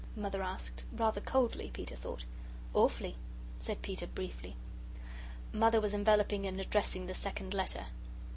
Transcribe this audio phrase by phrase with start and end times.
[0.15, 2.25] Mother asked, rather coldly, Peter thought.
[2.73, 3.17] "Awfully,"
[3.59, 4.55] said Peter, briefly.
[5.53, 7.85] Mother was enveloping and addressing the second letter.